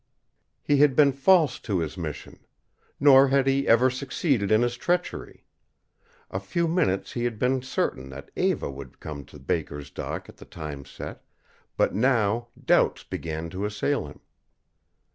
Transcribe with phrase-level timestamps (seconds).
[0.63, 2.39] He had been false to his mission.
[2.99, 5.45] Nor had he even succeeded in his treachery.
[6.31, 10.37] A few minutes he had been certain that Eva would come to Baker's dock at
[10.37, 11.23] the time set,
[11.77, 14.21] but now doubts began to assail him.